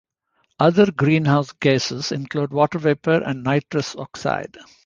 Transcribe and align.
Other 0.57 0.91
greenhouse 0.91 1.51
gases 1.51 2.11
include 2.11 2.51
water 2.53 2.79
vapor, 2.79 3.21
and 3.23 3.43
nitrous 3.43 3.95
oxide. 3.95 4.57